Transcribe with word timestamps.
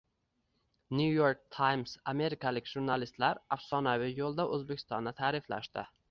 “New 0.99 1.11
York 1.17 1.43
Times”: 1.55 1.91
amerikalik 2.13 2.71
jurnalistlar 2.71 3.41
afsonaviy 3.59 4.17
yoʻlda 4.21 4.47
Oʻzbekistonni 4.57 5.13
taʼrifladi 5.21 5.85